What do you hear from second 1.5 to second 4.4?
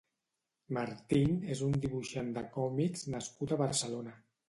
és un dibuixant de còmics nascut a Barcelona.